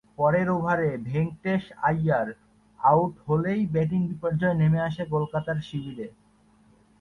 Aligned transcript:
পরের 0.17 0.47
ওভারে 0.49 0.89
ভেঙ্কটেশ 1.07 1.63
আইয়ার 1.89 2.27
আউট 2.79 3.13
হলেই 3.27 3.61
ব্যাটিং 3.73 4.01
বিপর্যয় 4.09 4.55
নেমে 4.61 4.79
আসে 4.87 5.03
কলকাতার 5.13 5.57
শিবিরে। 5.67 6.07